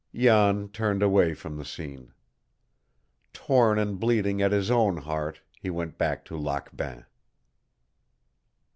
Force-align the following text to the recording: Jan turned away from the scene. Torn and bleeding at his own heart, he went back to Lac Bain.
Jan 0.15 0.69
turned 0.69 1.03
away 1.03 1.35
from 1.35 1.57
the 1.57 1.63
scene. 1.63 2.11
Torn 3.33 3.77
and 3.77 3.99
bleeding 3.99 4.41
at 4.41 4.51
his 4.51 4.71
own 4.71 4.97
heart, 4.97 5.41
he 5.61 5.69
went 5.69 5.99
back 5.99 6.25
to 6.25 6.35
Lac 6.39 6.75
Bain. 6.75 7.05